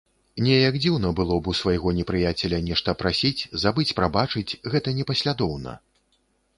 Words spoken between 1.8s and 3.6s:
непрыяцеля нешта прасіць